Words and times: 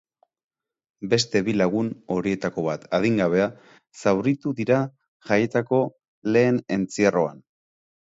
Beste 1.09 1.41
bi 1.49 1.53
lagun, 1.57 1.91
horietako 2.15 2.63
bat 2.67 2.87
adingabea, 2.97 3.45
zauritu 4.05 4.53
dira 4.61 4.79
jaietako 5.33 5.83
lehen 6.37 6.59
entzierroan. 6.79 7.45